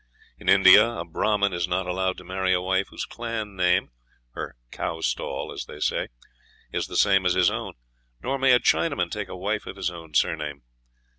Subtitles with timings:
[0.39, 3.91] In India a Brahman is not allowed to marry a wife whose clan name
[4.33, 6.07] (her "cow stall," as they say)
[6.71, 7.73] is the same as his own;
[8.19, 10.63] nor may a Chinaman take a wife of his own surname.